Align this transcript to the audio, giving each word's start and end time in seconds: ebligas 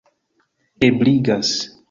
ebligas 0.87 1.49